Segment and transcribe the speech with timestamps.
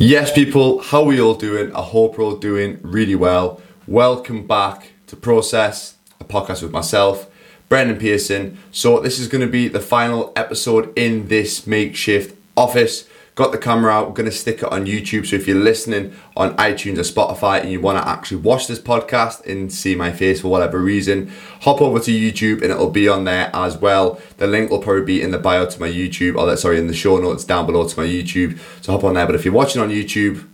[0.00, 1.74] Yes, people, how are we all doing?
[1.74, 3.60] I hope we're all doing really well.
[3.88, 7.28] Welcome back to Process, a podcast with myself,
[7.68, 8.58] Brendan Pearson.
[8.70, 13.07] So, this is going to be the final episode in this makeshift office
[13.38, 15.24] got the camera out, we're going to stick it on YouTube.
[15.24, 18.80] So if you're listening on iTunes or Spotify and you want to actually watch this
[18.80, 21.30] podcast and see my face for whatever reason,
[21.60, 24.20] hop over to YouTube and it'll be on there as well.
[24.38, 26.94] The link will probably be in the bio to my YouTube, or sorry, in the
[26.94, 28.58] show notes down below to my YouTube.
[28.82, 29.24] So hop on there.
[29.24, 30.44] But if you're watching on YouTube,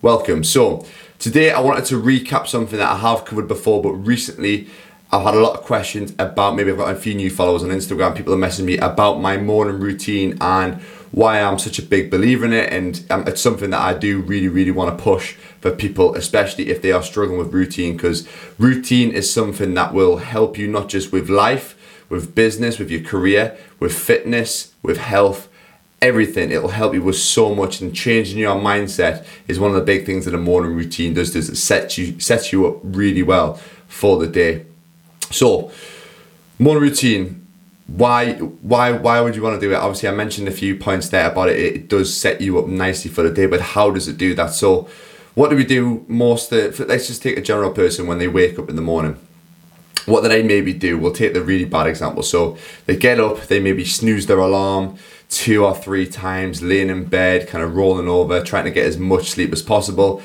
[0.00, 0.42] welcome.
[0.42, 0.86] So
[1.18, 4.66] today I wanted to recap something that I have covered before, but recently
[5.12, 7.68] I've had a lot of questions about maybe I've got a few new followers on
[7.68, 8.16] Instagram.
[8.16, 10.80] People are messaging me about my morning routine and
[11.12, 14.20] why I'm such a big believer in it, and um, it's something that I do
[14.20, 18.28] really, really want to push for people, especially if they are struggling with routine, because
[18.58, 21.76] routine is something that will help you not just with life,
[22.08, 25.48] with business, with your career, with fitness, with health,
[26.00, 26.50] everything.
[26.50, 30.06] It'll help you with so much, and changing your mindset is one of the big
[30.06, 31.32] things that a morning routine does.
[31.32, 34.64] Does it sets you sets you up really well for the day.
[35.30, 35.72] So,
[36.58, 37.39] morning routine
[37.96, 39.76] why why why would you want to do it?
[39.76, 41.58] Obviously i mentioned a few points there about it.
[41.58, 44.52] It does set you up nicely for the day but how does it do that?
[44.52, 44.88] So
[45.34, 48.70] what do we do most let's just take a general person when they wake up
[48.70, 49.18] in the morning.
[50.06, 50.98] What do they maybe do?
[50.98, 52.22] We'll take the really bad example.
[52.22, 54.96] So they get up they maybe snooze their alarm
[55.28, 58.98] two or three times laying in bed kind of rolling over trying to get as
[58.98, 60.22] much sleep as possible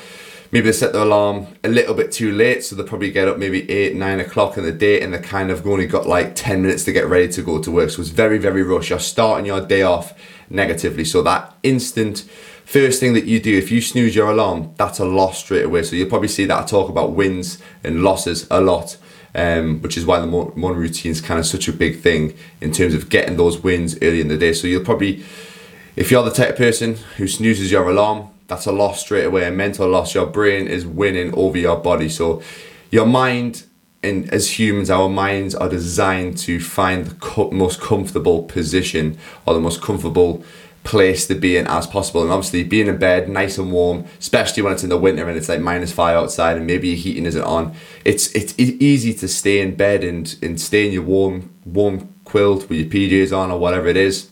[0.52, 3.38] maybe they set their alarm a little bit too late, so they'll probably get up
[3.38, 6.62] maybe eight, nine o'clock in the day, and they kind of only got like 10
[6.62, 7.90] minutes to get ready to go to work.
[7.90, 8.90] So it's very, very rush.
[8.90, 10.14] You're starting your day off
[10.50, 11.04] negatively.
[11.04, 12.20] So that instant
[12.64, 15.82] first thing that you do, if you snooze your alarm, that's a loss straight away.
[15.82, 18.98] So you'll probably see that I talk about wins and losses a lot.
[19.34, 22.72] Um, which is why the morning routine is kind of such a big thing in
[22.72, 24.54] terms of getting those wins early in the day.
[24.54, 25.22] So you'll probably,
[25.94, 29.46] if you're the type of person who snoozes your alarm, that's a loss straight away,
[29.46, 30.14] a mental loss.
[30.14, 32.08] Your brain is winning over your body.
[32.08, 32.42] So
[32.90, 33.64] your mind
[34.02, 39.54] and as humans, our minds are designed to find the co- most comfortable position or
[39.54, 40.44] the most comfortable
[40.84, 42.22] place to be in as possible.
[42.22, 45.36] And obviously, being in bed, nice and warm, especially when it's in the winter and
[45.36, 47.74] it's like minus five outside, and maybe your heating isn't on.
[48.04, 52.68] It's it's easy to stay in bed and and stay in your warm warm quilt
[52.68, 54.30] with your PJs on or whatever it is.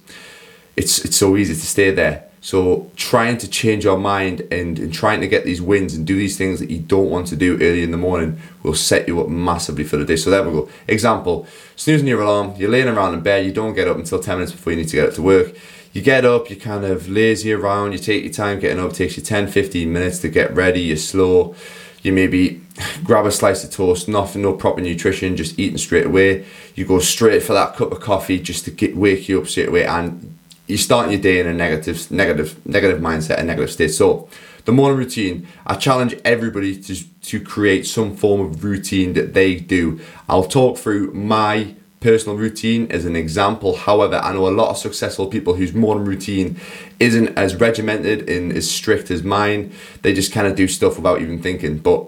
[0.77, 2.29] It's it's so easy to stay there.
[2.45, 6.15] So trying to change your mind and, and trying to get these wins and do
[6.15, 9.19] these things that you don't want to do early in the morning will set you
[9.23, 10.17] up massively for the day.
[10.17, 10.69] So there we go.
[10.87, 14.37] Example, snoozing your alarm, you're laying around in bed, you don't get up until 10
[14.37, 15.55] minutes before you need to get up to work.
[15.95, 19.17] You get up, you kind of lazy around, you take your time getting up, takes
[19.17, 21.55] you 10, 15 minutes to get ready, you're slow.
[22.03, 22.61] You maybe
[23.05, 26.45] grab a slice of toast, nothing, no proper nutrition, just eating straight away.
[26.75, 29.69] You go straight for that cup of coffee just to get, wake you up straight
[29.69, 30.34] away and
[30.67, 33.89] you're starting your day in a negative, negative, negative mindset, a negative state.
[33.89, 34.29] So,
[34.65, 39.57] the morning routine, I challenge everybody to to create some form of routine that they
[39.57, 40.01] do.
[40.29, 43.77] I'll talk through my personal routine as an example.
[43.77, 46.59] However, I know a lot of successful people whose morning routine
[47.01, 49.73] isn't as regimented and as strict as mine.
[50.03, 51.79] They just kind of do stuff without even thinking.
[51.79, 52.07] But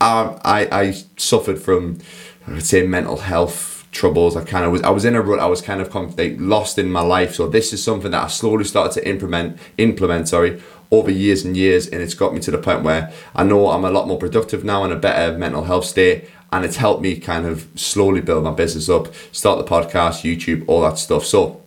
[0.00, 1.98] I, I, I suffered from,
[2.46, 4.36] I would say, mental health troubles.
[4.36, 5.40] I kind of was I was in a rut.
[5.40, 7.34] I was kind of like lost in my life.
[7.34, 10.60] So this is something that I slowly started to implement implement sorry
[10.90, 13.84] over years and years, and it's got me to the point where I know I'm
[13.84, 16.28] a lot more productive now and a better mental health state.
[16.52, 20.64] And it's helped me kind of slowly build my business up, start the podcast, YouTube,
[20.68, 21.24] all that stuff.
[21.24, 21.60] So,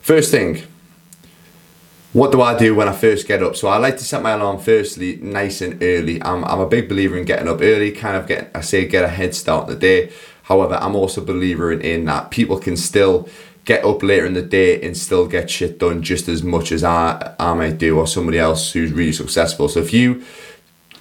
[0.00, 0.62] first thing,
[2.14, 3.56] what do I do when I first get up?
[3.56, 6.22] So I like to set my alarm firstly nice and early.
[6.22, 9.04] I'm, I'm a big believer in getting up early, kind of get I say get
[9.04, 10.12] a head start in the day.
[10.44, 13.28] However, I'm also a believer in, in that people can still
[13.64, 16.84] get up later in the day and still get shit done just as much as
[16.84, 19.68] I, I might do or somebody else who's really successful.
[19.68, 20.24] So if you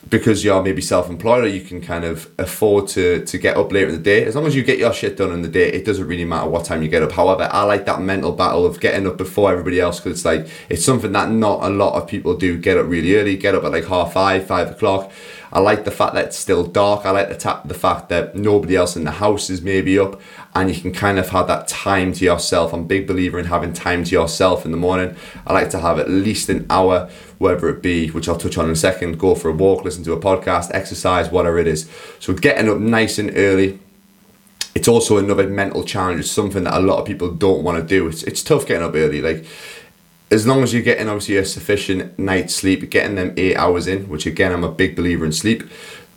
[0.09, 3.87] because you're maybe self-employed or you can kind of afford to to get up later
[3.87, 5.85] in the day as long as you get your shit done in the day it
[5.85, 8.79] doesn't really matter what time you get up however i like that mental battle of
[8.79, 12.07] getting up before everybody else because it's like it's something that not a lot of
[12.07, 15.11] people do get up really early get up at like half five five o'clock
[15.53, 17.05] I like the fact that it's still dark.
[17.05, 20.19] I like the, ta- the fact that nobody else in the house is maybe up
[20.55, 22.73] and you can kind of have that time to yourself.
[22.73, 25.15] I'm a big believer in having time to yourself in the morning.
[25.45, 27.07] I like to have at least an hour,
[27.37, 30.03] whether it be, which I'll touch on in a second, go for a walk, listen
[30.05, 31.87] to a podcast, exercise, whatever it is.
[32.19, 33.79] So getting up nice and early,
[34.73, 36.21] it's also another mental challenge.
[36.21, 38.07] It's something that a lot of people don't want to do.
[38.07, 39.21] It's, it's tough getting up early.
[39.21, 39.45] Like
[40.31, 44.09] as long as you're getting obviously a sufficient night's sleep, getting them eight hours in,
[44.09, 45.63] which again I'm a big believer in sleep.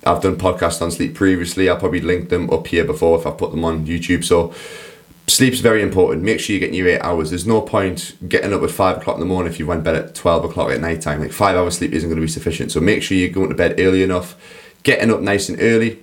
[0.04, 1.68] I've done podcasts on sleep previously.
[1.68, 4.24] I'll probably link them up here before if I put them on YouTube.
[4.24, 4.54] So
[5.26, 6.22] sleep's very important.
[6.22, 7.30] Make sure you're getting your eight hours.
[7.30, 9.84] There's no point getting up at five o'clock in the morning if you went to
[9.84, 11.20] bed at 12 o'clock at night time.
[11.20, 12.70] Like five hours sleep isn't going to be sufficient.
[12.70, 14.36] So make sure you're going to bed early enough,
[14.84, 16.02] getting up nice and early.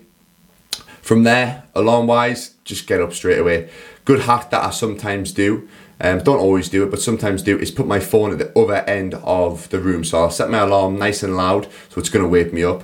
[1.02, 3.70] From there, alarm wise, just get up straight away.
[4.06, 5.68] Good hack that I sometimes do.
[6.02, 8.78] Um, don't always do it, but sometimes do is put my phone at the other
[8.90, 10.04] end of the room.
[10.04, 12.84] So I'll set my alarm nice and loud, so it's going to wake me up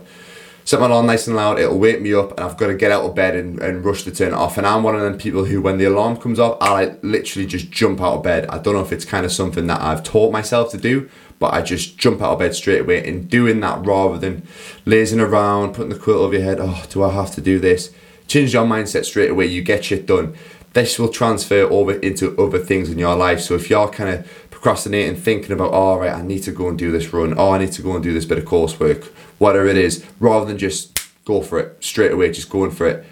[0.69, 2.91] set my alarm nice and loud, it'll wake me up and I've got to get
[2.91, 4.55] out of bed and, and rush to turn it off.
[4.55, 7.47] And I'm one of them people who, when the alarm comes off, I like literally
[7.47, 8.45] just jump out of bed.
[8.49, 11.09] I don't know if it's kind of something that I've taught myself to do,
[11.39, 14.43] but I just jump out of bed straight away and doing that rather than
[14.85, 17.91] lazing around, putting the quilt over your head, oh, do I have to do this?
[18.27, 20.35] Change your mindset straight away, you get shit done.
[20.73, 23.41] This will transfer over into other things in your life.
[23.41, 26.67] So if you're kind of procrastinating, thinking about, all oh, right, I need to go
[26.67, 29.05] and do this run, oh, I need to go and do this bit of coursework,
[29.39, 33.05] whatever it is, rather than just go for it straight away, just going for it.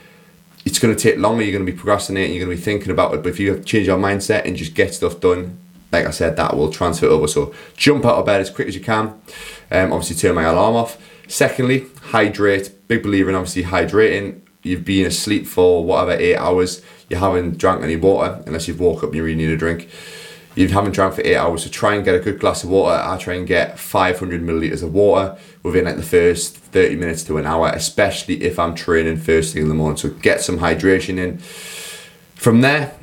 [0.65, 1.43] It's going to take longer.
[1.43, 2.35] You're going to be procrastinating.
[2.35, 3.23] You're going to be thinking about it.
[3.23, 5.57] But if you change your mindset and just get stuff done,
[5.91, 7.27] like I said, that will transfer over.
[7.27, 9.19] So jump out of bed as quick as you can.
[9.71, 10.97] Um, obviously, turn my alarm off.
[11.27, 12.71] Secondly, hydrate.
[12.87, 14.41] Big believer in obviously hydrating.
[14.67, 16.81] You've been asleep for whatever eight hours.
[17.09, 19.89] You haven't drank any water unless you've woke up and you really need a drink
[20.57, 22.99] you haven't drank for eight hours, so try and get a good glass of water.
[22.99, 27.37] I try and get 500 milliliters of water within like the first 30 minutes to
[27.37, 29.97] an hour, especially if I'm training first thing in the morning.
[29.97, 31.37] So get some hydration in.
[32.33, 32.97] From there,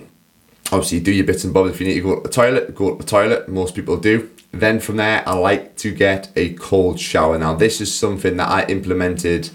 [0.72, 1.70] obviously do your bits and bobs.
[1.70, 3.49] If you need to go to the toilet, go to the toilet.
[3.49, 4.31] Most people do.
[4.50, 7.38] Then from there, I like to get a cold shower.
[7.38, 9.49] Now, this is something that I implemented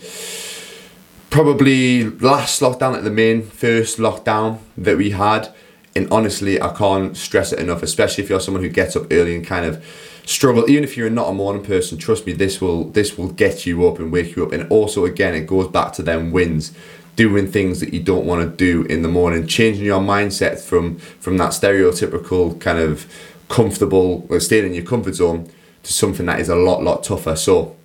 [1.29, 5.53] probably last lockdown, at the main first lockdown that we had
[5.95, 9.35] and honestly, I can't stress it enough, especially if you're someone who gets up early
[9.35, 9.83] and kind of
[10.25, 10.69] struggle.
[10.69, 13.87] Even if you're not a morning person, trust me, this will this will get you
[13.87, 14.51] up and wake you up.
[14.51, 16.73] And also, again, it goes back to them wins
[17.15, 20.97] doing things that you don't want to do in the morning changing your mindset from
[20.97, 23.11] from that stereotypical kind of
[23.49, 25.49] comfortable staying in your comfort zone
[25.83, 27.75] to something that is a lot lot tougher so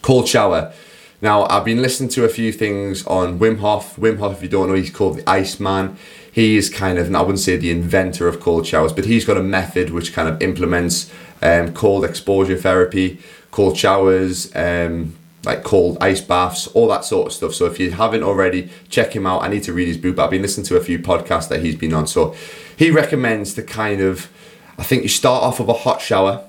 [0.00, 0.72] cold shower
[1.20, 4.48] now i've been listening to a few things on wim hof wim hof if you
[4.48, 5.96] don't know he's called the iceman
[6.36, 9.38] he is kind of, I wouldn't say the inventor of cold showers, but he's got
[9.38, 11.10] a method which kind of implements
[11.40, 13.20] um, cold exposure therapy,
[13.50, 17.54] cold showers, um, like cold ice baths, all that sort of stuff.
[17.54, 19.44] So if you haven't already, check him out.
[19.44, 21.60] I need to read his book, but I've been listening to a few podcasts that
[21.60, 22.06] he's been on.
[22.06, 22.34] So
[22.76, 24.30] he recommends the kind of,
[24.76, 26.44] I think you start off with a hot shower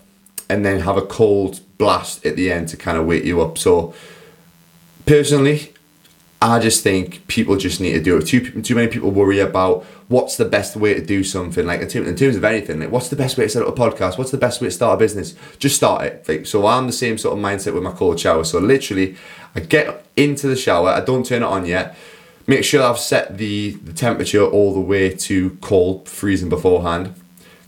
[0.50, 3.58] and then have a cold blast at the end to kind of wake you up.
[3.58, 3.94] So
[5.08, 5.74] personally,
[6.40, 8.28] I just think people just need to do it.
[8.28, 11.66] Too too many people worry about what's the best way to do something.
[11.66, 14.20] Like in, terms, of anything, like what's the best way to set up a podcast?
[14.20, 15.34] What's the best way to start a business?
[15.58, 16.28] Just start it.
[16.28, 18.44] Like so, I'm the same sort of mindset with my cold shower.
[18.44, 19.16] So literally,
[19.56, 20.90] I get into the shower.
[20.90, 21.98] I don't turn it on yet.
[22.46, 27.14] Make sure I've set the, the temperature all the way to cold, freezing beforehand.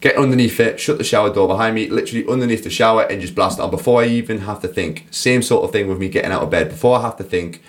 [0.01, 3.36] Get underneath it, shut the shower door behind me, literally underneath the shower, and just
[3.36, 5.07] blast it on before I even have to think.
[5.12, 6.69] Same sort of thing with me getting out of bed.
[6.69, 7.62] Before I have to think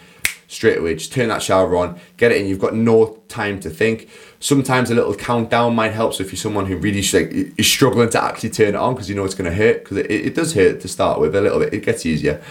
[0.50, 0.97] straight away.
[0.97, 2.49] Just turn that shower on, get it in.
[2.49, 4.09] You've got no time to think.
[4.41, 6.12] Sometimes a little countdown might help.
[6.12, 9.09] So if you're someone who really like, is struggling to actually turn it on because
[9.09, 11.41] you know it's going to hurt, because it, it does hurt to start with a
[11.41, 12.43] little bit, it gets easier.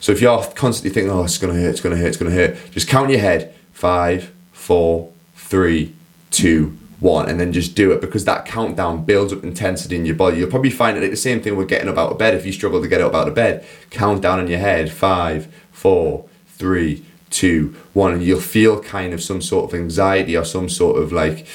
[0.00, 2.16] So if you're constantly thinking, oh, it's going to hurt, it's going to hurt, it's
[2.16, 5.94] going to hurt, just count your head five, four, three,
[6.30, 10.16] two, one, and then just do it because that countdown builds up intensity in your
[10.16, 10.38] body.
[10.38, 12.34] You'll probably find it the same thing with getting up out of bed.
[12.34, 15.52] If you struggle to get up out of bed, count down in your head five,
[15.72, 20.68] four, three, two, one, and you'll feel kind of some sort of anxiety or some
[20.68, 21.46] sort of like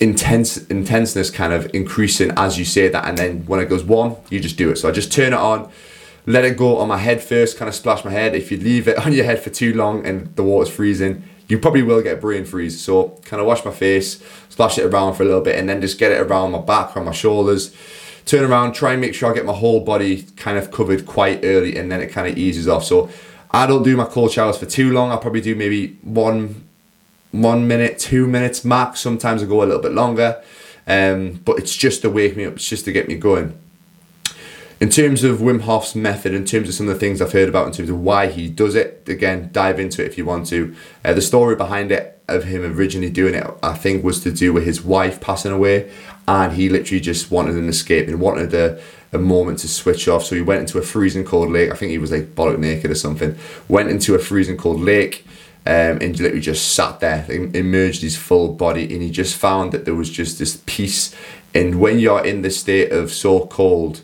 [0.00, 4.16] intense intenseness kind of increasing as you say that and then when it goes one
[4.30, 5.70] you just do it so i just turn it on
[6.26, 8.88] let it go on my head first kind of splash my head if you leave
[8.88, 12.20] it on your head for too long and the water's freezing you probably will get
[12.20, 14.22] brain freeze so kind of wash my face
[14.54, 16.96] splash it around for a little bit and then just get it around my back
[16.96, 17.74] or my shoulders
[18.24, 21.40] turn around try and make sure i get my whole body kind of covered quite
[21.42, 23.10] early and then it kind of eases off so
[23.54, 25.12] I don't do my cold showers for too long.
[25.12, 26.66] I probably do maybe one
[27.30, 28.98] one minute, two minutes max.
[28.98, 30.42] Sometimes I go a little bit longer.
[30.88, 33.56] Um, but it's just to wake me up, it's just to get me going.
[34.80, 37.48] In terms of Wim Hof's method, in terms of some of the things I've heard
[37.48, 40.48] about, in terms of why he does it, again, dive into it if you want
[40.48, 40.74] to.
[41.04, 44.52] Uh, the story behind it, of him originally doing it, I think, was to do
[44.52, 45.90] with his wife passing away,
[46.26, 48.80] and he literally just wanted an escape and wanted a,
[49.12, 50.24] a moment to switch off.
[50.24, 51.70] So he went into a freezing cold lake.
[51.70, 53.36] I think he was like bollock naked or something.
[53.68, 55.26] Went into a freezing cold lake.
[55.66, 59.86] Um, and literally just sat there, emerged his full body, and he just found that
[59.86, 61.14] there was just this peace.
[61.54, 64.02] And when you're in the state of so cold,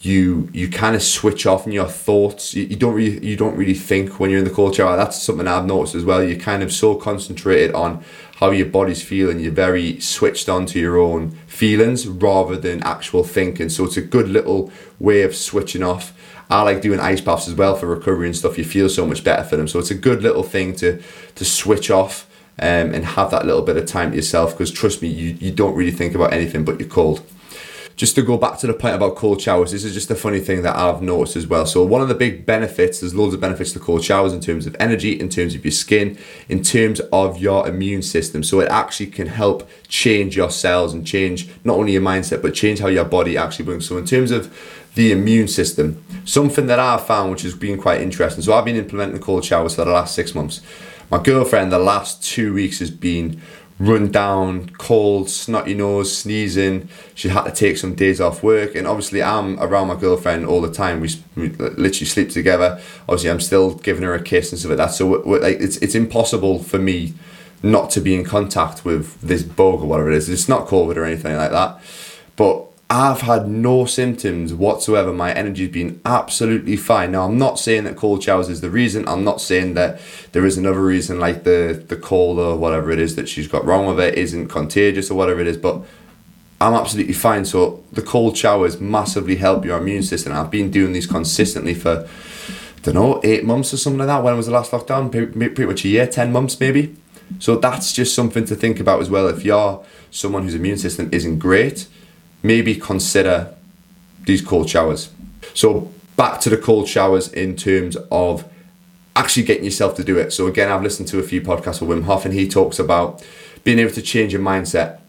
[0.00, 2.54] you you kind of switch off in your thoughts.
[2.54, 4.96] You, you don't really you don't really think when you're in the cold shower.
[4.96, 6.22] That's something I've noticed as well.
[6.22, 8.04] You're kind of so concentrated on
[8.36, 9.40] how your body's feeling.
[9.40, 13.68] You're very switched on to your own feelings rather than actual thinking.
[13.68, 16.14] So it's a good little way of switching off.
[16.48, 18.56] I like doing ice baths as well for recovery and stuff.
[18.56, 19.66] You feel so much better for them.
[19.66, 21.02] So it's a good little thing to
[21.34, 24.52] to switch off um, and have that little bit of time to yourself.
[24.52, 27.24] Because trust me, you you don't really think about anything but your cold
[27.98, 30.38] just to go back to the point about cold showers, this is just a funny
[30.38, 31.66] thing that I've noticed as well.
[31.66, 34.68] So, one of the big benefits, there's loads of benefits to cold showers in terms
[34.68, 36.16] of energy, in terms of your skin,
[36.48, 38.44] in terms of your immune system.
[38.44, 42.54] So, it actually can help change your cells and change not only your mindset, but
[42.54, 43.86] change how your body actually works.
[43.86, 44.56] So, in terms of
[44.94, 48.44] the immune system, something that I've found which has been quite interesting.
[48.44, 50.60] So, I've been implementing cold showers for the last six months.
[51.10, 53.40] My girlfriend, the last two weeks, has been
[53.78, 56.88] run down, cold, snotty nose, sneezing.
[57.14, 60.60] She had to take some days off work, and obviously I'm around my girlfriend all
[60.60, 61.00] the time.
[61.00, 62.80] We, we literally sleep together.
[63.02, 64.92] Obviously, I'm still giving her a kiss and stuff like that.
[64.92, 67.14] So we're, we're, like, it's it's impossible for me
[67.62, 70.28] not to be in contact with this bug or whatever it is.
[70.28, 71.80] It's not COVID or anything like that,
[72.36, 75.12] but I've had no symptoms whatsoever.
[75.12, 77.12] My energy's been absolutely fine.
[77.12, 79.06] Now, I'm not saying that cold showers is the reason.
[79.06, 80.00] I'm not saying that
[80.32, 83.64] there is another reason, like the the cold or whatever it is that she's got
[83.66, 85.58] wrong with it isn't contagious or whatever it is.
[85.58, 85.82] But
[86.62, 87.44] I'm absolutely fine.
[87.44, 90.32] So the cold showers massively help your immune system.
[90.32, 94.24] I've been doing these consistently for, I don't know, eight months or something like that.
[94.24, 95.12] When was the last lockdown?
[95.12, 96.96] Pretty much a year, ten months maybe.
[97.38, 99.28] So that's just something to think about as well.
[99.28, 101.86] If you're someone whose immune system isn't great
[102.42, 103.54] maybe consider
[104.24, 105.10] these cold showers.
[105.54, 108.44] So back to the cold showers in terms of
[109.16, 110.32] actually getting yourself to do it.
[110.32, 113.24] So again, I've listened to a few podcasts with Wim Hof and he talks about
[113.64, 115.00] being able to change your mindset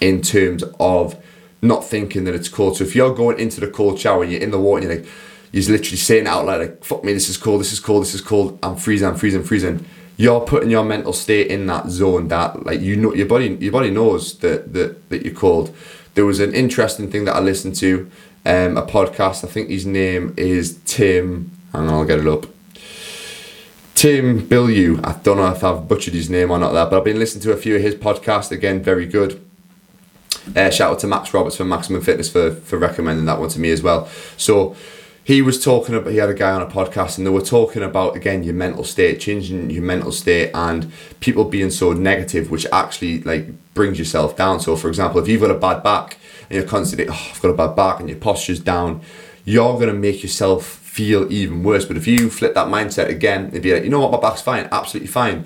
[0.00, 1.22] in terms of
[1.62, 2.76] not thinking that it's cold.
[2.76, 5.00] So if you're going into the cold shower and you're in the water and you're
[5.00, 5.12] like,
[5.52, 8.14] you're literally saying out loud like, fuck me, this is cold, this is cold, this
[8.14, 9.84] is cold, I'm freezing, I'm freezing, freezing.
[10.18, 13.72] You're putting your mental state in that zone that like you know your body your
[13.72, 15.76] body knows that that, that you're cold
[16.16, 18.10] there was an interesting thing that I listened to,
[18.46, 19.44] um, a podcast.
[19.44, 22.46] I think his name is Tim, and I'll get it up.
[23.94, 25.06] Tim Bilyeu.
[25.06, 27.42] I don't know if I've butchered his name or not that, but I've been listening
[27.42, 28.50] to a few of his podcasts.
[28.50, 29.42] Again, very good.
[30.54, 33.60] Uh, shout out to Max Roberts from Maximum Fitness for, for recommending that one to
[33.60, 34.08] me as well.
[34.36, 34.74] So
[35.26, 37.82] he was talking about he had a guy on a podcast and they were talking
[37.82, 42.64] about again your mental state changing your mental state and people being so negative which
[42.72, 46.16] actually like brings yourself down so for example if you've got a bad back
[46.48, 49.00] and you're constantly oh i've got a bad back and your posture's down
[49.44, 53.50] you're going to make yourself feel even worse but if you flip that mindset again
[53.52, 55.44] and be like you know what my back's fine absolutely fine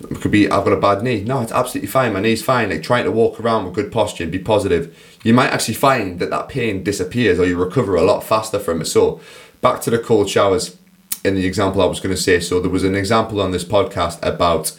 [0.00, 1.22] it could be I've got a bad knee.
[1.22, 2.12] No, it's absolutely fine.
[2.12, 2.70] My knee's fine.
[2.70, 5.15] Like trying to walk around with good posture and be positive.
[5.26, 8.80] You might actually find that that pain disappears or you recover a lot faster from
[8.80, 8.84] it.
[8.84, 9.20] So
[9.60, 10.76] back to the cold showers
[11.24, 12.38] in the example I was going to say.
[12.38, 14.70] So there was an example on this podcast about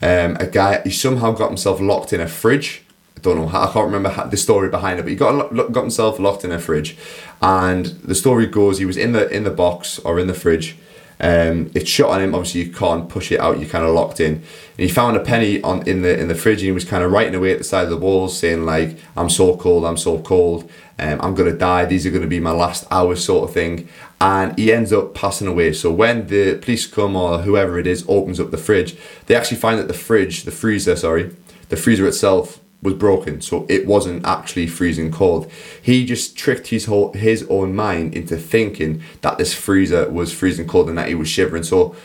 [0.00, 0.80] um, a guy.
[0.82, 2.84] He somehow got himself locked in a fridge.
[3.16, 3.48] I don't know.
[3.48, 6.60] I can't remember the story behind it, but he got got himself locked in a
[6.60, 6.96] fridge,
[7.42, 10.76] and the story goes he was in the in the box or in the fridge
[11.18, 12.34] um, it's shut on him.
[12.34, 13.58] Obviously, you can't push it out.
[13.58, 14.34] You're kind of locked in.
[14.34, 14.42] And
[14.76, 17.10] he found a penny on in the in the fridge, and he was kind of
[17.10, 19.84] writing away at the side of the walls, saying like, "I'm so cold.
[19.84, 20.70] I'm so cold.
[20.98, 21.86] Um, I'm gonna die.
[21.86, 23.88] These are gonna be my last hours," sort of thing.
[24.20, 25.72] And he ends up passing away.
[25.72, 28.96] So when the police come or whoever it is opens up the fridge,
[29.26, 31.34] they actually find that the fridge, the freezer, sorry,
[31.68, 35.50] the freezer itself was broken, so it wasn't actually freezing cold.
[35.80, 40.68] He just tricked his whole his own mind into thinking that this freezer was freezing
[40.68, 41.62] cold and that he was shivering.
[41.62, 41.96] So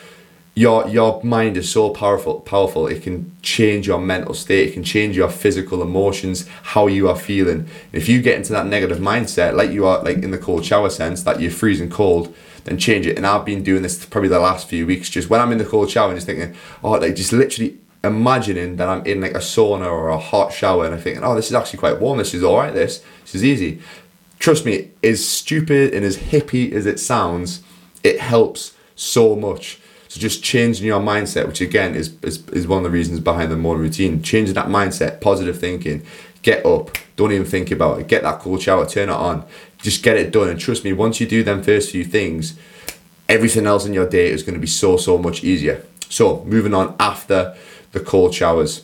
[0.54, 4.84] your your mind is so powerful powerful it can change your mental state it can
[4.84, 9.56] change your physical emotions how you are feeling if you get into that negative mindset
[9.56, 12.36] like you are like in the cold shower sense that you're freezing cold
[12.66, 15.40] then change it and i've been doing this probably the last few weeks just when
[15.40, 19.05] i'm in the cold shower and just thinking oh like just literally imagining that I'm
[19.05, 21.79] in like a sauna or a hot shower and I'm thinking, oh, this is actually
[21.79, 22.17] quite warm.
[22.17, 22.74] This is all right.
[22.74, 23.81] This this is easy.
[24.39, 27.62] Trust me, as stupid and as hippie as it sounds,
[28.03, 29.79] it helps so much.
[30.08, 33.51] So just changing your mindset, which again is, is, is one of the reasons behind
[33.51, 34.22] the morning routine.
[34.24, 36.03] Changing that mindset, positive thinking.
[36.41, 36.98] Get up.
[37.15, 38.08] Don't even think about it.
[38.08, 38.86] Get that cold shower.
[38.88, 39.46] Turn it on.
[39.77, 40.50] Just get it done.
[40.50, 42.58] And trust me, once you do them first few things,
[43.29, 45.86] everything else in your day is going to be so so much easier.
[46.10, 47.55] So moving on after
[47.92, 48.84] the cold showers.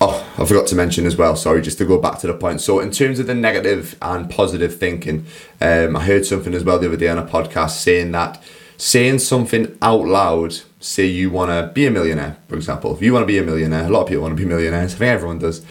[0.00, 2.60] Oh, I forgot to mention as well, sorry, just to go back to the point.
[2.60, 5.26] So, in terms of the negative and positive thinking,
[5.60, 8.42] um, I heard something as well the other day on a podcast saying that
[8.76, 13.12] saying something out loud, say you want to be a millionaire, for example, if you
[13.12, 15.10] want to be a millionaire, a lot of people want to be millionaires, I think
[15.10, 15.64] everyone does.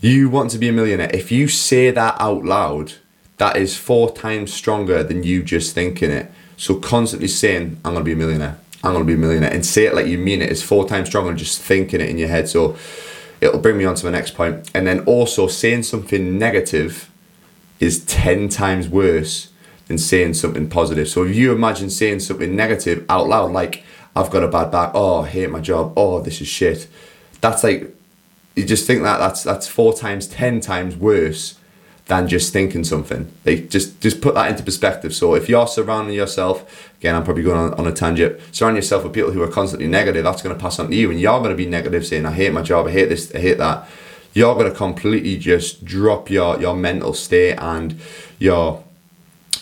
[0.00, 1.10] You want to be a millionaire.
[1.14, 2.94] If you say that out loud,
[3.38, 6.30] that is four times stronger than you just thinking it.
[6.56, 9.86] So constantly saying, I'm gonna be a millionaire, I'm gonna be a millionaire, and say
[9.86, 12.28] it like you mean it is four times stronger than just thinking it in your
[12.28, 12.48] head.
[12.48, 12.76] So
[13.40, 14.70] it'll bring me on to my next point.
[14.74, 17.10] And then also saying something negative
[17.80, 19.50] is 10 times worse
[19.86, 21.08] than saying something positive.
[21.08, 24.92] So if you imagine saying something negative out loud, like, I've got a bad back,
[24.94, 26.88] oh, I hate my job, oh, this is shit.
[27.40, 27.94] That's like,
[28.54, 31.58] you just think that that's that's four times, ten times worse
[32.06, 33.32] than just thinking something.
[33.44, 35.14] They just just put that into perspective.
[35.14, 39.04] So if you're surrounding yourself, again, I'm probably going on, on a tangent, surround yourself
[39.04, 41.38] with people who are constantly negative, that's going to pass on to you, and you're
[41.38, 43.88] going to be negative, saying, "I hate my job, I hate this, I hate that."
[44.34, 47.98] You're going to completely just drop your your mental state and
[48.38, 48.84] your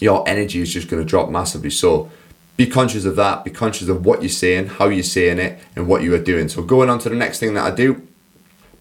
[0.00, 1.70] your energy is just going to drop massively.
[1.70, 2.10] So
[2.56, 3.44] be conscious of that.
[3.44, 6.48] Be conscious of what you're saying, how you're saying it, and what you are doing.
[6.48, 8.06] So going on to the next thing that I do,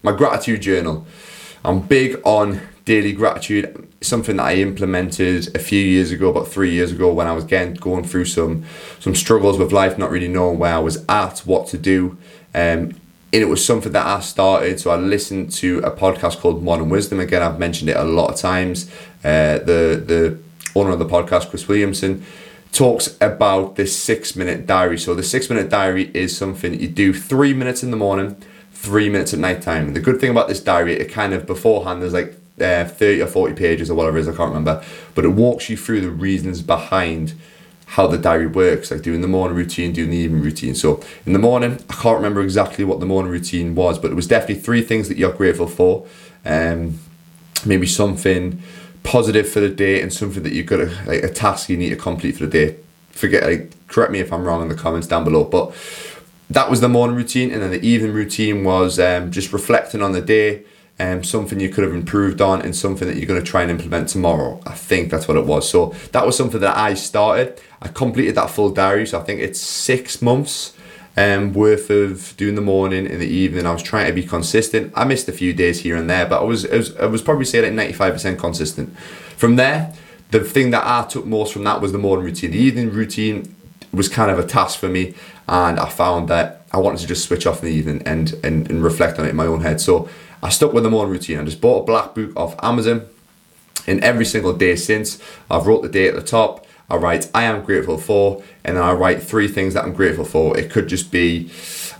[0.02, 1.06] my gratitude journal.
[1.64, 3.88] I'm big on daily gratitude.
[4.00, 7.44] Something that I implemented a few years ago, about three years ago, when I was
[7.44, 8.64] getting going through some
[9.00, 12.16] some struggles with life, not really knowing where I was at, what to do.
[12.54, 12.94] Um,
[13.34, 14.78] and it was something that I started.
[14.78, 17.18] So I listened to a podcast called Modern Wisdom.
[17.18, 18.90] Again, I've mentioned it a lot of times.
[19.24, 20.38] Uh, the the
[20.74, 22.24] owner of the podcast, Chris Williamson,
[22.72, 24.98] talks about this six minute diary.
[24.98, 28.36] So the six minute diary is something you do three minutes in the morning,
[28.72, 29.94] three minutes at night time.
[29.94, 33.26] The good thing about this diary, it kind of beforehand there's like uh, 30 or
[33.26, 36.10] 40 pages or whatever it is, I can't remember, but it walks you through the
[36.10, 37.34] reasons behind
[37.86, 40.74] how the diary works, like doing the morning routine, doing the evening routine.
[40.74, 44.14] So in the morning, I can't remember exactly what the morning routine was, but it
[44.14, 46.06] was definitely three things that you're grateful for.
[46.44, 46.98] Um,
[47.66, 48.62] maybe something
[49.02, 51.96] positive for the day and something that you've got like a task you need to
[51.96, 52.76] complete for the day.
[53.10, 55.74] Forget, like, correct me if I'm wrong in the comments down below, but
[56.48, 60.12] that was the morning routine, and then the evening routine was um, just reflecting on
[60.12, 60.64] the day,
[60.98, 63.70] um, something you could have improved on, and something that you're going to try and
[63.70, 64.60] implement tomorrow.
[64.66, 65.68] I think that's what it was.
[65.68, 67.60] So that was something that I started.
[67.80, 70.76] I completed that full diary, so I think it's six months
[71.16, 73.66] um, worth of doing the morning and the evening.
[73.66, 74.92] I was trying to be consistent.
[74.94, 77.44] I missed a few days here and there, but I was I was, was probably
[77.44, 78.96] say like ninety five percent consistent.
[79.36, 79.92] From there,
[80.30, 82.52] the thing that I took most from that was the morning routine.
[82.52, 83.54] The evening routine
[83.92, 85.14] was kind of a task for me,
[85.48, 88.70] and I found that I wanted to just switch off in the evening and and,
[88.70, 89.80] and reflect on it in my own head.
[89.80, 90.08] So
[90.42, 91.38] I stuck with the morning routine.
[91.38, 93.06] I just bought a black book off Amazon.
[93.86, 95.18] And every single day since,
[95.50, 96.66] I've wrote the day at the top.
[96.90, 100.24] I write, I am grateful for, and then I write three things that I'm grateful
[100.24, 100.58] for.
[100.58, 101.50] It could just be,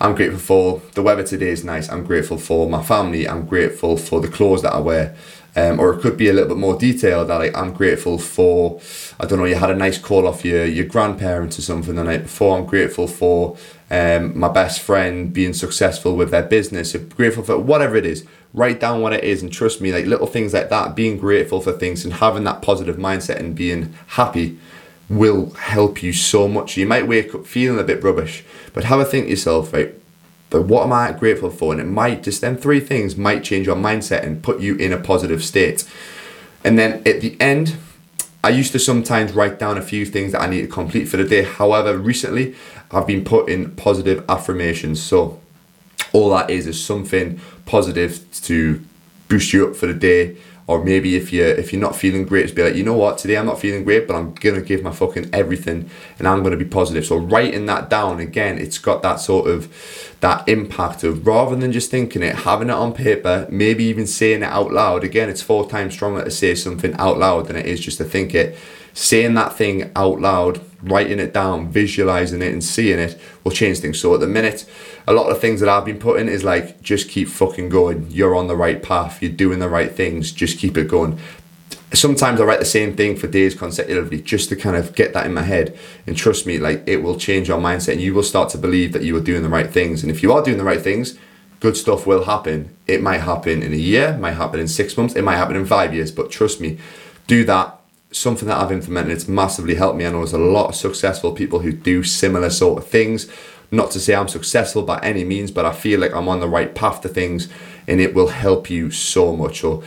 [0.01, 1.89] I'm grateful for the weather today is nice.
[1.89, 3.27] I'm grateful for my family.
[3.27, 5.17] I'm grateful for the clothes that I wear.
[5.55, 8.81] Um, or it could be a little bit more detailed that like, I'm grateful for,
[9.21, 12.05] I don't know, you had a nice call off your, your grandparents or something the
[12.05, 12.59] night before.
[12.59, 13.57] I'm grateful for
[13.93, 16.97] um, my best friend being successful with their business.
[16.97, 18.25] Grateful for whatever it is.
[18.55, 21.61] Write down what it is and trust me, like little things like that, being grateful
[21.61, 24.59] for things and having that positive mindset and being happy
[25.11, 26.79] will help you so much.
[26.79, 29.95] You might wake up feeling a bit rubbish, but have a think to yourself, right?
[30.49, 31.73] But what am I grateful for?
[31.73, 34.95] And it might just them three things might change your mindset and put you in
[34.95, 35.87] a positive state.
[36.65, 37.77] And then at the end,
[38.45, 41.17] I used to sometimes write down a few things that I need to complete for
[41.17, 41.45] the day.
[41.45, 42.57] However, recently
[42.93, 45.03] I've been putting positive affirmations.
[45.03, 45.41] So
[46.13, 48.85] all that is is something positive to
[49.29, 52.43] boost you up for the day or maybe if you're if you're not feeling great,
[52.43, 54.83] just be like, you know what, today I'm not feeling great, but I'm gonna give
[54.83, 57.05] my fucking everything, and I'm gonna be positive.
[57.05, 61.73] So writing that down again, it's got that sort of that impact of rather than
[61.73, 65.03] just thinking it, having it on paper, maybe even saying it out loud.
[65.03, 68.05] Again, it's four times stronger to say something out loud than it is just to
[68.05, 68.57] think it
[68.95, 73.79] saying that thing out loud, writing it down, visualizing it, and seeing it will change
[73.79, 74.01] things.
[74.01, 74.69] So at the minute,
[75.07, 78.11] a lot of things that I've been putting is like, just keep fucking going.
[78.11, 79.23] You're on the right path.
[79.23, 80.33] You're doing the right things.
[80.33, 81.19] Just keep it going.
[81.95, 85.27] Sometimes I write the same thing for days consecutively just to kind of get that
[85.27, 85.79] in my head.
[86.07, 88.95] And trust me, like it will change your mindset and you will start to believe
[88.95, 90.03] that you are doing the right things.
[90.03, 91.19] And if you are doing the right things,
[91.61, 92.75] good stuff will happen.
[92.87, 95.67] It might happen in a year, might happen in six months, it might happen in
[95.67, 96.11] five years.
[96.11, 96.79] But trust me,
[97.27, 97.82] do that
[98.13, 99.13] something that I've implemented.
[99.13, 100.07] It's massively helped me.
[100.07, 103.29] I know there's a lot of successful people who do similar sort of things.
[103.71, 106.49] Not to say I'm successful by any means, but I feel like I'm on the
[106.49, 107.49] right path to things
[107.89, 109.61] and it will help you so much.
[109.61, 109.83] So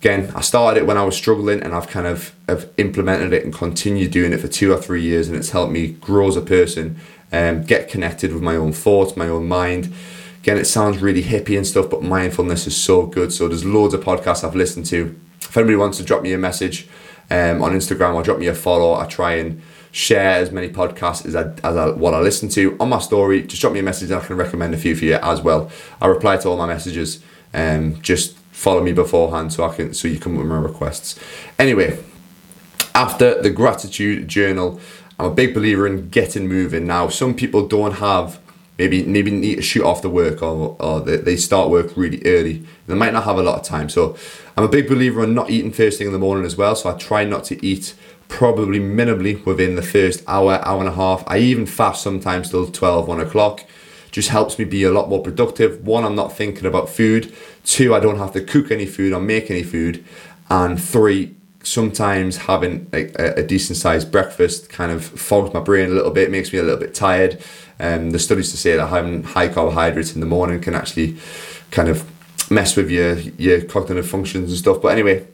[0.00, 3.44] again, I started it when I was struggling and I've kind of have implemented it
[3.44, 6.36] and continued doing it for two or three years and it's helped me grow as
[6.36, 6.98] a person
[7.32, 9.92] and um, get connected with my own thoughts, my own mind.
[10.42, 13.32] Again, it sounds really hippie and stuff, but mindfulness is so good.
[13.32, 15.18] So there's loads of podcasts I've listened to.
[15.40, 16.88] If anybody wants to drop me a message,
[17.32, 18.94] um, on Instagram or drop me a follow.
[18.94, 22.76] I try and share as many podcasts as, I, as I, what I listen to
[22.78, 23.42] on my story.
[23.42, 25.70] Just drop me a message and I can recommend a few for you as well.
[26.00, 27.22] I reply to all my messages.
[27.54, 31.18] Um, just follow me beforehand so I can so you can with my requests.
[31.58, 31.98] Anyway,
[32.94, 34.78] After the gratitude journal,
[35.18, 36.86] I'm a big believer in getting moving.
[36.86, 38.38] Now, some people don't have
[38.82, 42.20] maybe maybe need to shoot off the work or, or they, they start work really
[42.24, 42.66] early.
[42.88, 43.88] They might not have a lot of time.
[43.88, 44.16] So
[44.56, 46.74] I'm a big believer in not eating first thing in the morning as well.
[46.74, 47.94] So I try not to eat
[48.26, 51.22] probably minimally within the first hour, hour and a half.
[51.28, 53.64] I even fast sometimes till 12, 1 o'clock.
[54.10, 55.86] Just helps me be a lot more productive.
[55.86, 57.32] One, I'm not thinking about food.
[57.64, 60.04] Two, I don't have to cook any food or make any food.
[60.50, 65.94] And three, sometimes having a, a decent sized breakfast kind of fogs my brain a
[65.94, 67.42] little bit, makes me a little bit tired.
[67.78, 71.16] Um, the studies to say that having high carbohydrates in the morning can actually
[71.70, 72.08] kind of
[72.50, 74.82] mess with your your cognitive functions and stuff.
[74.82, 75.26] But anyway,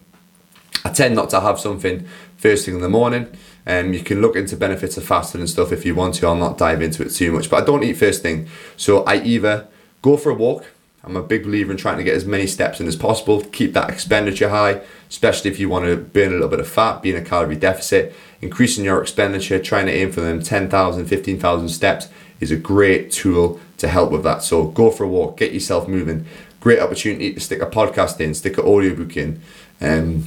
[0.85, 3.29] I tend not to have something first thing in the morning.
[3.67, 6.27] Um, you can look into benefits of fasting and stuff if you want to.
[6.27, 8.49] I'll not dive into it too much, but I don't eat first thing.
[8.77, 9.69] So I either
[10.01, 10.65] go for a walk.
[11.05, 13.43] I'm a big believer in trying to get as many steps in as possible.
[13.45, 17.03] Keep that expenditure high, especially if you want to burn a little bit of fat,
[17.03, 18.15] be in a calorie deficit.
[18.41, 22.09] Increasing your expenditure, trying to aim for them 10,000, 15,000 steps
[22.41, 24.43] is a great tool to help with that.
[24.43, 26.27] So go for a walk, get yourself moving.
[26.61, 29.41] Great opportunity to stick a podcast in, stick an audiobook in,
[29.81, 30.25] um,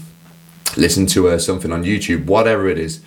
[0.78, 3.02] listen to uh, something on YouTube, whatever it is.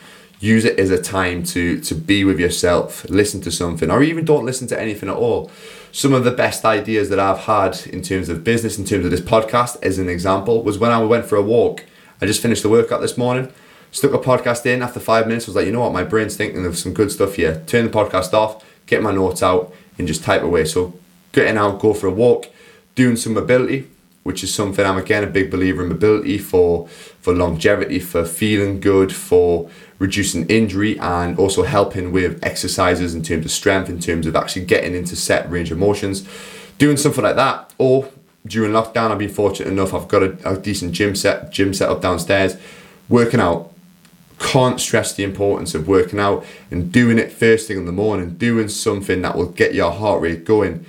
[0.45, 4.25] Use it as a time to to be with yourself, listen to something, or even
[4.25, 5.51] don't listen to anything at all.
[5.91, 9.11] Some of the best ideas that I've had in terms of business, in terms of
[9.11, 11.85] this podcast, as an example, was when I went for a walk.
[12.21, 13.47] I just finished the workout this morning,
[13.91, 16.67] stuck a podcast in after five minutes, was like, you know what, my brain's thinking
[16.67, 17.63] of some good stuff here.
[17.67, 18.53] Turn the podcast off,
[18.87, 20.65] get my notes out, and just type away.
[20.65, 20.93] So
[21.33, 22.51] getting out, go for a walk,
[22.95, 23.89] doing some mobility,
[24.25, 26.89] which is something I'm again a big believer in mobility for
[27.25, 29.71] for longevity, for feeling good, for
[30.05, 34.65] reducing injury, and also helping with exercises in terms of strength, in terms of actually
[34.65, 36.29] getting into set range of motions.
[36.79, 38.11] Doing something like that, or
[38.47, 39.95] during lockdown, I've been fortunate enough.
[39.95, 42.57] I've got a, a decent gym set gym set up downstairs,
[43.09, 43.71] working out
[44.39, 48.35] can't stress the importance of working out and doing it first thing in the morning,
[48.35, 50.85] doing something that will get your heart rate going.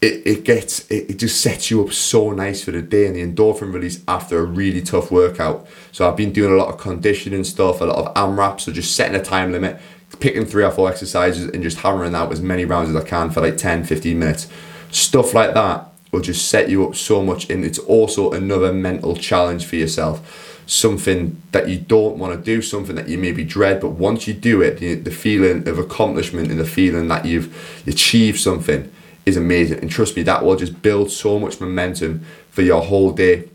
[0.00, 3.16] It, it gets it, it just sets you up so nice for the day and
[3.16, 5.66] the endorphin release after a really tough workout.
[5.92, 8.96] So I've been doing a lot of conditioning stuff, a lot of AMRAP, so just
[8.96, 9.78] setting a time limit,
[10.18, 13.30] picking three or four exercises and just hammering out as many rounds as I can
[13.30, 14.48] for like 10, 15 minutes.
[14.90, 19.14] Stuff like that will just set you up so much and it's also another mental
[19.16, 23.80] challenge for yourself something that you don't want to do, something that you maybe dread,
[23.80, 27.82] but once you do it, the, the feeling of accomplishment and the feeling that you've
[27.88, 28.88] achieved something
[29.26, 29.80] is amazing.
[29.80, 33.48] And trust me, that will just build so much momentum for your whole day,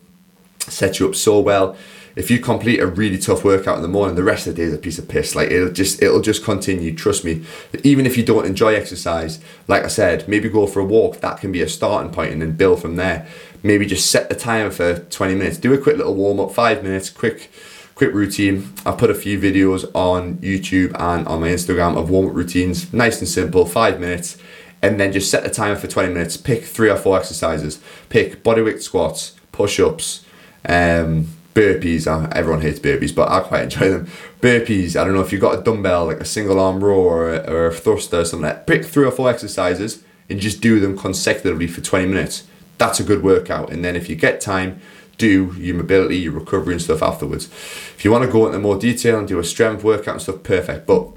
[0.59, 1.75] set you up so well.
[2.15, 4.67] If you complete a really tough workout in the morning, the rest of the day
[4.67, 5.35] is a piece of piss.
[5.35, 6.95] Like it'll just it'll just continue.
[6.95, 7.43] Trust me.
[7.83, 11.19] Even if you don't enjoy exercise, like I said, maybe go for a walk.
[11.19, 13.27] That can be a starting point, and then build from there
[13.65, 16.83] maybe just set the timer for 20 minutes do a quick little warm up five
[16.83, 17.51] minutes quick
[17.95, 22.27] quick routine i've put a few videos on youtube and on my instagram of warm
[22.27, 24.37] up routines nice and simple five minutes
[24.85, 28.43] and then just set the timer for 20 minutes pick three or four exercises pick
[28.43, 30.25] bodyweight squats push-ups
[30.67, 34.07] um, burpees everyone hates burpees but i quite enjoy them
[34.41, 37.33] burpees i don't know if you've got a dumbbell like a single arm row or
[37.33, 40.59] a, or a thruster or something like that pick three or four exercises and just
[40.61, 42.43] do them consecutively for 20 minutes
[42.77, 43.71] that's a good workout.
[43.71, 44.81] And then if you get time,
[45.17, 47.45] do your mobility, your recovery and stuff afterwards.
[47.45, 50.43] If you want to go into more detail and do a strength workout and stuff,
[50.43, 50.85] perfect.
[50.85, 51.09] But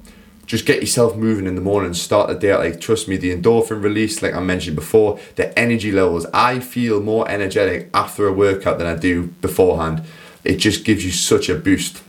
[0.49, 3.83] just get yourself moving in the morning, start the day like trust me, the endorphin
[3.83, 6.27] release, like I mentioned before, the energy levels.
[6.33, 10.03] I feel more energetic after a workout than I do beforehand.
[10.45, 12.03] It just gives you such a boost.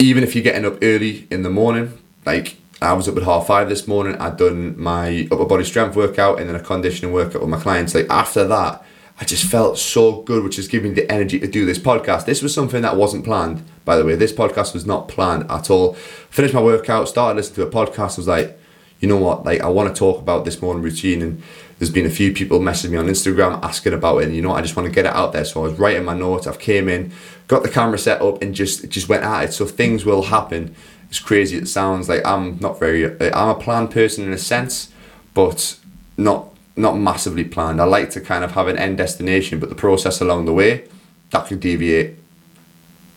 [0.00, 3.46] Even if you're getting up early in the morning, like I was up at half
[3.46, 4.16] five this morning.
[4.16, 7.94] I'd done my upper body strength workout and then a conditioning workout with my clients.
[7.94, 8.84] Like after that,
[9.22, 12.24] I just felt so good, which is giving me the energy to do this podcast.
[12.24, 14.16] This was something that wasn't planned, by the way.
[14.16, 15.92] This podcast was not planned at all.
[15.92, 18.14] Finished my workout, started listening to a podcast.
[18.14, 18.58] I was like,
[18.98, 19.44] you know what?
[19.44, 21.40] Like I want to talk about this morning routine, and
[21.78, 24.24] there's been a few people messaging me on Instagram asking about it.
[24.24, 25.44] And you know, I just want to get it out there.
[25.44, 26.48] So I was writing my notes.
[26.48, 27.12] I've came in,
[27.46, 29.52] got the camera set up, and just just went at it.
[29.52, 30.74] So things will happen
[31.10, 34.38] It's crazy it sounds, like I'm not very, uh, I'm a planned person in a
[34.38, 34.90] sense,
[35.32, 35.78] but
[36.16, 37.80] not not massively planned.
[37.80, 40.88] I like to kind of have an end destination, but the process along the way
[41.30, 42.16] that could deviate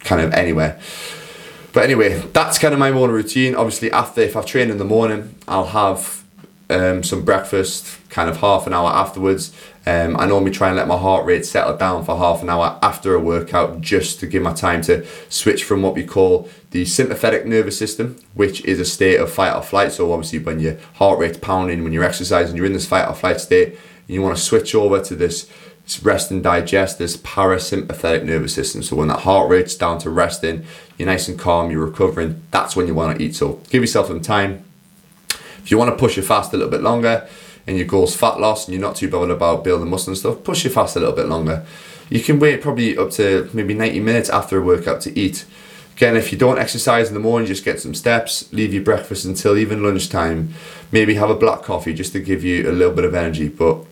[0.01, 0.79] kind of anywhere.
[1.73, 3.55] But anyway, that's kind of my morning routine.
[3.55, 6.23] Obviously, after if I've trained in the morning, I'll have
[6.69, 9.53] um, some breakfast, kind of half an hour afterwards.
[9.87, 12.79] Um, I normally try and let my heart rate settle down for half an hour
[12.81, 16.85] after a workout just to give my time to switch from what we call the
[16.85, 19.91] sympathetic nervous system, which is a state of fight or flight.
[19.91, 23.13] So, obviously, when your heart rate's pounding, when you're exercising, you're in this fight or
[23.13, 25.49] flight state, you want to switch over to this
[26.01, 28.81] rest and digest this parasympathetic nervous system.
[28.81, 30.65] So when that heart rate's down to resting,
[30.97, 33.35] you're nice and calm, you're recovering, that's when you want to eat.
[33.35, 34.63] So give yourself some time.
[35.29, 37.27] If you want to push your fast a little bit longer
[37.67, 40.43] and your goal's fat loss and you're not too bothered about building muscle and stuff,
[40.43, 41.65] push your fast a little bit longer.
[42.09, 45.45] You can wait probably up to maybe 90 minutes after a workout to eat.
[45.95, 49.25] Again, if you don't exercise in the morning, just get some steps, leave your breakfast
[49.25, 50.53] until even lunchtime.
[50.91, 53.47] Maybe have a black coffee just to give you a little bit of energy.
[53.47, 53.85] But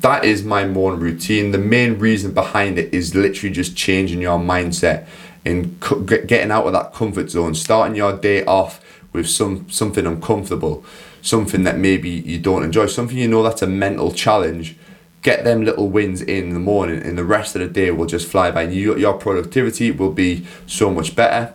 [0.00, 1.52] that is my morning routine.
[1.52, 5.06] The main reason behind it is literally just changing your mindset
[5.44, 10.84] and getting out of that comfort zone, starting your day off with some something uncomfortable,
[11.26, 14.76] something that maybe you don't enjoy, something you know that's a mental challenge
[15.22, 18.28] get them little wins in the morning and the rest of the day will just
[18.28, 21.52] fly by you, your productivity will be so much better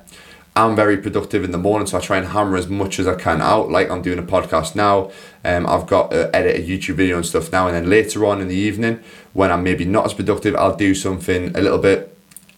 [0.58, 3.16] i'm very productive in the morning so i try and hammer as much as i
[3.16, 5.10] can out like i'm doing a podcast now
[5.46, 8.42] um, i've got to edit a youtube video and stuff now and then later on
[8.42, 12.10] in the evening when i'm maybe not as productive i'll do something a little bit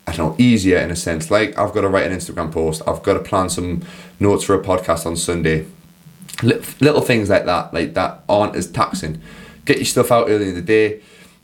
[0.06, 1.32] I don't know, easier in a sense.
[1.32, 3.84] Like I've got to write an Instagram post, I've got to plan some
[4.19, 5.65] notes for a podcast on Sunday.
[6.41, 9.22] Little things like that, like that aren't as taxing.
[9.65, 11.02] Get your stuff out early in the day.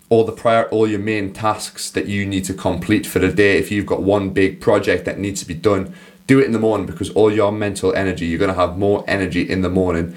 [0.09, 3.57] All the prior all your main tasks that you need to complete for the day.
[3.59, 5.93] If you've got one big project that needs to be done
[6.25, 9.41] do it in the morning because all your mental energy you're to have more energy
[9.49, 10.15] in the morning.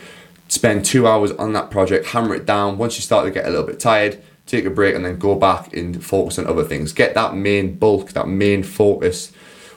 [0.49, 2.77] Spend two hours on that project hammer it down.
[2.77, 5.35] Once you start to get a little bit tired take a break and then go
[5.35, 6.93] back and focus on other things.
[6.93, 9.33] Get that main bulk that main focus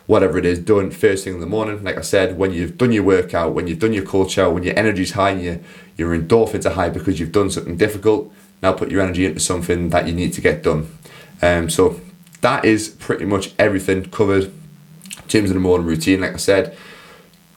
[0.07, 2.91] whatever it is done first thing in the morning like i said when you've done
[2.91, 5.59] your workout when you've done your cold shower when your energy's high and your
[5.97, 8.31] your endorphins are high because you've done something difficult.
[8.61, 10.89] Now put your energy into something that you need to get done.
[11.41, 11.99] Um, so
[12.41, 14.51] that is pretty much everything covered
[15.33, 16.21] in the morning routine.
[16.21, 16.77] Like I said,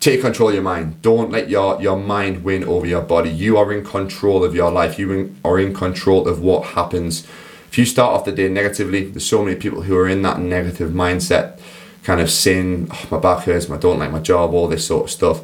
[0.00, 1.00] take control of your mind.
[1.00, 3.30] Don't let your, your mind win over your body.
[3.30, 4.98] You are in control of your life.
[4.98, 7.24] You in, are in control of what happens.
[7.68, 10.40] If you start off the day negatively, there's so many people who are in that
[10.40, 11.60] negative mindset,
[12.08, 15.04] kind of saying, oh, my back hurts, I don't like my job, all this sort
[15.04, 15.38] of stuff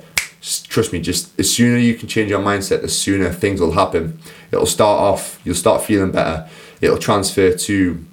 [0.44, 4.18] trust me, just as sooner you can change your mindset, the sooner things will happen.
[4.52, 6.48] It'll start off, you'll start feeling better.
[6.82, 8.04] It'll transfer to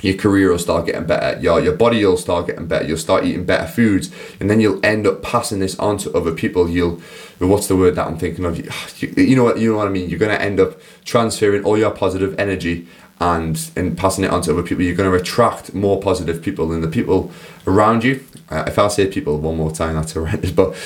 [0.00, 1.40] your career will start getting better.
[1.40, 2.86] Your your body will start getting better.
[2.86, 6.32] You'll start eating better foods, and then you'll end up passing this on to other
[6.32, 6.68] people.
[6.68, 7.00] You'll,
[7.38, 8.58] what's the word that I'm thinking of?
[8.58, 8.70] You,
[9.16, 10.10] you know what you know what I mean.
[10.10, 12.86] You're gonna end up transferring all your positive energy
[13.24, 14.84] and in passing it on to other people.
[14.84, 17.32] You're gonna attract more positive people than the people
[17.66, 18.22] around you.
[18.50, 20.76] Uh, if I say people one more time, that's horrendous, but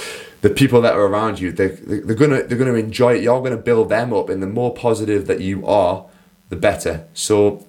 [0.40, 3.24] the people that are around you, they they're gonna they're gonna enjoy it.
[3.24, 6.06] You're gonna build them up, and the more positive that you are,
[6.48, 7.06] the better.
[7.12, 7.66] So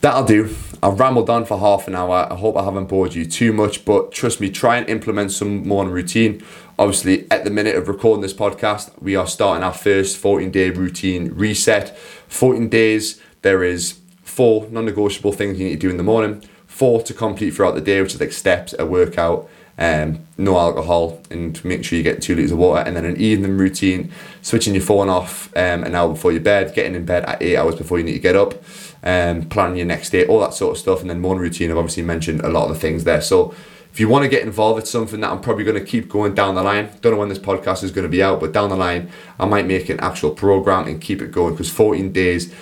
[0.00, 0.54] that'll do.
[0.82, 2.26] I've rambled on for half an hour.
[2.30, 5.68] I hope I haven't bored you too much, but trust me, try and implement some
[5.68, 6.42] morning routine.
[6.78, 10.70] Obviously, at the minute of recording this podcast, we are starting our first 14 day
[10.70, 11.96] routine reset.
[12.28, 16.42] 14 days, there is four non negotiable things you need to do in the morning,
[16.66, 21.20] four to complete throughout the day, which is like steps, a workout, um, no alcohol,
[21.30, 22.80] and make sure you get two litres of water.
[22.80, 26.74] And then an evening routine, switching your phone off um, an hour before your bed,
[26.74, 28.54] getting in bed at eight hours before you need to get up,
[29.02, 31.02] um, planning your next day, all that sort of stuff.
[31.02, 33.20] And then morning routine, I've obviously mentioned a lot of the things there.
[33.20, 33.54] So
[33.94, 36.34] if you want to get involved, it's something that I'm probably going to keep going
[36.34, 36.90] down the line.
[37.00, 39.46] Don't know when this podcast is going to be out, but down the line, I
[39.46, 42.52] might make an actual program and keep it going because 14 days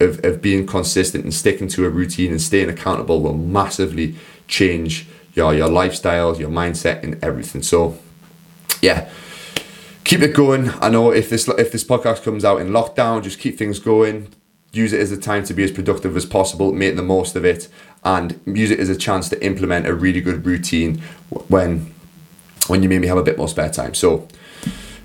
[0.00, 4.16] of, of being consistent and sticking to a routine and staying accountable will massively
[4.48, 7.62] change your your lifestyle, your mindset, and everything.
[7.62, 7.98] So,
[8.80, 9.08] yeah,
[10.04, 10.70] keep it going.
[10.80, 14.28] I know if this if this podcast comes out in lockdown, just keep things going.
[14.72, 16.72] Use it as a time to be as productive as possible.
[16.72, 17.68] Make the most of it,
[18.04, 20.98] and use it as a chance to implement a really good routine
[21.48, 21.92] when
[22.66, 23.94] when you maybe have a bit more spare time.
[23.94, 24.28] So,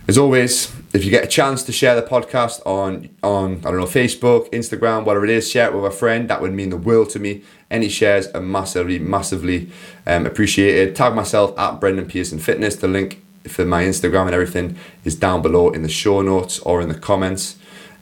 [0.07, 3.77] as always, if you get a chance to share the podcast on on I don't
[3.77, 6.29] know Facebook, Instagram, whatever it is, share it with a friend.
[6.29, 7.43] That would mean the world to me.
[7.69, 9.71] Any shares are massively, massively
[10.07, 10.95] um, appreciated.
[10.95, 12.75] Tag myself at Brendan Pearson Fitness.
[12.75, 16.81] The link for my Instagram and everything is down below in the show notes or
[16.81, 17.57] in the comments.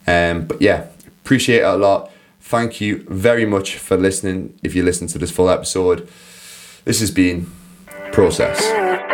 [0.06, 0.86] Um, but yeah,
[1.24, 2.10] appreciate it a lot.
[2.40, 4.58] Thank you very much for listening.
[4.62, 6.08] If you listen to this full episode,
[6.84, 7.50] this has been
[8.12, 9.07] Process.